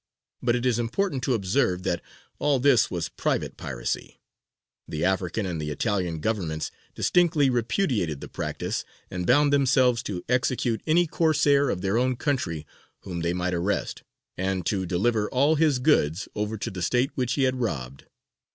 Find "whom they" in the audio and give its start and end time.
13.01-13.31